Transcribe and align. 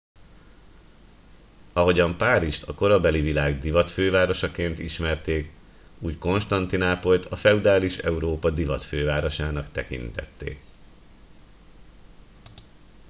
ahogyan 1.73 2.17
párizst 2.17 2.63
a 2.63 2.73
korabeli 2.73 3.19
világ 3.21 3.57
divatfővárosaként 3.57 4.79
ismerték 4.79 5.51
úgy 5.99 6.17
konstantinápolyt 6.17 7.25
a 7.25 7.35
feudális 7.35 7.97
európa 7.97 8.49
divatfővárosának 8.49 9.71
tekintették 9.71 10.59